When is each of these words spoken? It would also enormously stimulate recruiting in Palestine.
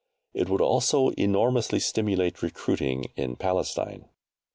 It 0.33 0.49
would 0.49 0.61
also 0.61 1.09
enormously 1.09 1.79
stimulate 1.79 2.41
recruiting 2.41 3.11
in 3.15 3.35
Palestine. 3.35 4.09